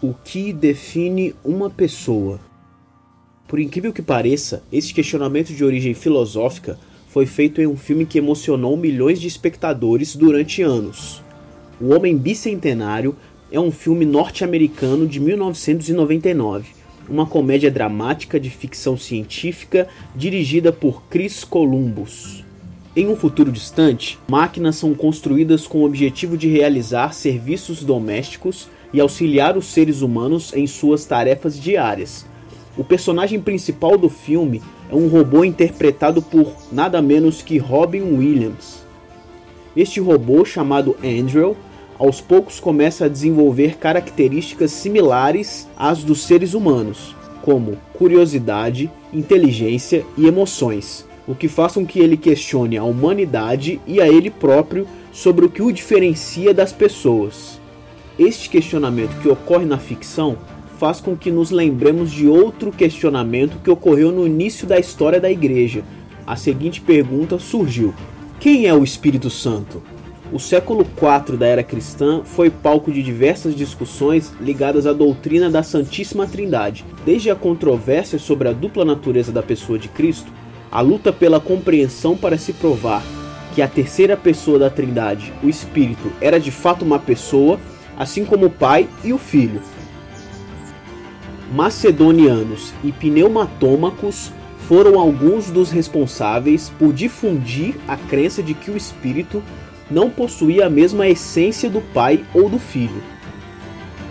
[0.00, 2.38] O que define uma pessoa?
[3.48, 6.78] Por incrível que pareça, esse questionamento de origem filosófica
[7.08, 11.20] foi feito em um filme que emocionou milhões de espectadores durante anos.
[11.80, 13.16] O Homem Bicentenário
[13.50, 16.68] é um filme norte-americano de 1999,
[17.08, 22.44] uma comédia dramática de ficção científica dirigida por Chris Columbus.
[22.94, 29.00] Em um futuro distante, máquinas são construídas com o objetivo de realizar serviços domésticos e
[29.00, 32.26] auxiliar os seres humanos em suas tarefas diárias.
[32.76, 38.86] O personagem principal do filme é um robô interpretado por nada menos que Robin Williams.
[39.76, 41.56] Este robô, chamado Andrew,
[41.98, 50.26] aos poucos começa a desenvolver características similares às dos seres humanos, como curiosidade, inteligência e
[50.26, 55.44] emoções, o que faz com que ele questione a humanidade e a ele próprio sobre
[55.44, 57.60] o que o diferencia das pessoas.
[58.18, 60.36] Este questionamento que ocorre na ficção
[60.76, 65.30] faz com que nos lembremos de outro questionamento que ocorreu no início da história da
[65.30, 65.84] igreja.
[66.26, 67.94] A seguinte pergunta surgiu:
[68.40, 69.80] Quem é o Espírito Santo?
[70.32, 75.62] O século IV da era cristã foi palco de diversas discussões ligadas à doutrina da
[75.62, 80.30] Santíssima Trindade, desde a controvérsia sobre a dupla natureza da pessoa de Cristo,
[80.72, 83.02] a luta pela compreensão para se provar
[83.54, 87.58] que a terceira pessoa da Trindade, o Espírito, era de fato uma pessoa
[87.98, 89.60] assim como o pai e o filho.
[91.52, 94.32] Macedonianos e pneumatômacos
[94.68, 99.42] foram alguns dos responsáveis por difundir a crença de que o espírito
[99.90, 103.02] não possuía a mesma essência do pai ou do filho.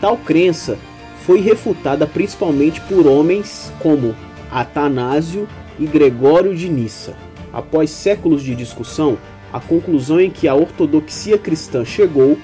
[0.02, 0.78] Tal crença
[1.26, 4.16] foi refutada principalmente por homens como
[4.52, 5.48] Atanásio
[5.80, 7.16] e Gregório de Nissa.
[7.54, 9.18] Após séculos de discussão,
[9.54, 12.38] a conclusão em que a ortodoxia cristã chegou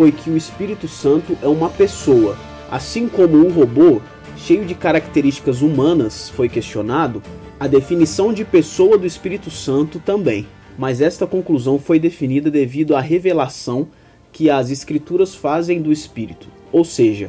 [0.00, 2.34] foi que o Espírito Santo é uma pessoa.
[2.70, 4.00] Assim como um robô,
[4.34, 7.22] cheio de características humanas, foi questionado,
[7.60, 10.46] a definição de pessoa do Espírito Santo também.
[10.78, 13.88] Mas esta conclusão foi definida devido à revelação
[14.32, 16.48] que as Escrituras fazem do Espírito.
[16.72, 17.28] Ou seja,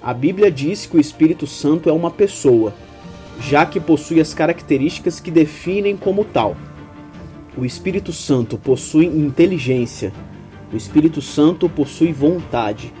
[0.00, 2.72] a Bíblia diz que o Espírito Santo é uma pessoa,
[3.40, 6.56] já que possui as características que definem como tal.
[7.58, 10.12] O Espírito Santo possui inteligência,
[10.72, 12.92] o Espírito Santo possui vontade.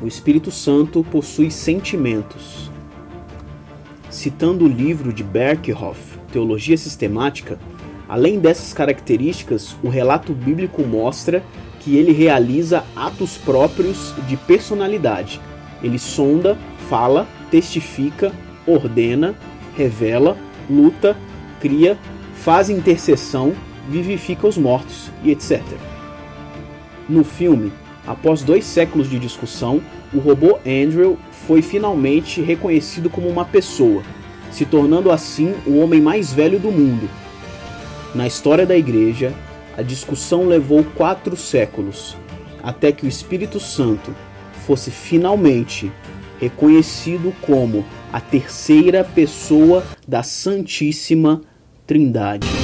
[0.00, 2.70] O Espírito Santo possui sentimentos.
[4.08, 7.58] Citando o livro de Berkhoff, Teologia Sistemática,
[8.08, 11.42] além dessas características, o relato bíblico mostra
[11.80, 15.40] que ele realiza atos próprios de personalidade.
[15.82, 16.56] Ele sonda,
[16.88, 18.32] fala, testifica,
[18.66, 19.34] ordena,
[19.76, 20.36] revela,
[20.70, 21.16] luta,
[21.60, 21.98] cria,
[22.34, 23.52] faz intercessão,
[23.88, 25.60] vivifica os mortos e etc.
[27.08, 27.72] No filme,
[28.06, 29.82] após dois séculos de discussão,
[30.12, 34.02] o robô Andrew foi finalmente reconhecido como uma pessoa,
[34.50, 37.08] se tornando assim o homem mais velho do mundo.
[38.14, 39.32] Na história da igreja,
[39.76, 42.16] a discussão levou quatro séculos,
[42.62, 44.14] até que o Espírito Santo
[44.66, 45.90] fosse finalmente
[46.38, 51.40] reconhecido como a terceira pessoa da Santíssima
[51.86, 52.61] Trindade.